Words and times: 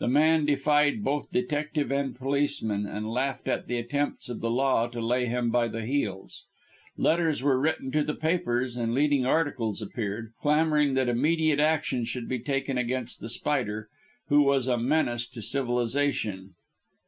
The 0.00 0.08
man 0.08 0.46
defied 0.46 1.04
both 1.04 1.30
detective 1.30 1.92
and 1.92 2.18
policeman, 2.18 2.86
and 2.86 3.08
laughed 3.08 3.46
at 3.46 3.68
the 3.68 3.76
attempts 3.76 4.28
of 4.28 4.40
the 4.40 4.50
law 4.50 4.88
to 4.88 5.00
lay 5.00 5.26
him 5.26 5.50
by 5.52 5.68
the 5.68 5.86
heels. 5.86 6.44
Letters 6.96 7.40
were 7.44 7.56
written 7.56 7.92
to 7.92 8.02
the 8.02 8.16
papers 8.16 8.74
and 8.74 8.92
leading 8.94 9.24
articles 9.24 9.80
appeared, 9.80 10.32
clamouring 10.42 10.94
that 10.94 11.08
immediate 11.08 11.60
action 11.60 12.02
should 12.02 12.28
be 12.28 12.40
taken 12.40 12.78
against 12.78 13.20
The 13.20 13.28
Spider, 13.28 13.88
who 14.26 14.42
was 14.42 14.66
a 14.66 14.76
menace 14.76 15.28
to 15.28 15.40
civilisation. 15.40 16.54